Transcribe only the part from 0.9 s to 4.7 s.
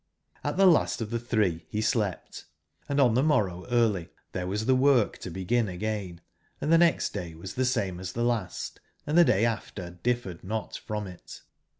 of tbe tbree be slept, & on tbe morrow early tbere was